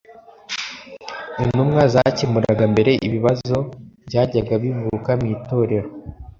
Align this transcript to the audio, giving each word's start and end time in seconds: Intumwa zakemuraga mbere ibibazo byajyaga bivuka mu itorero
Intumwa 1.43 1.81
zakemuraga 1.93 2.63
mbere 2.73 2.91
ibibazo 3.07 3.57
byajyaga 4.07 4.53
bivuka 4.63 5.09
mu 5.19 5.25
itorero 5.35 5.89